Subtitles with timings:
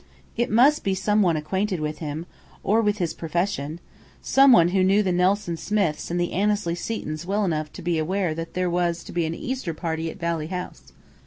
[0.35, 2.25] It must be someone acquainted with him,
[2.63, 3.79] or with his profession;
[4.19, 8.33] someone who knew the Nelson Smiths and the Annesley Setons well enough to be aware
[8.33, 10.91] that there was to be an Easter party at Valley House.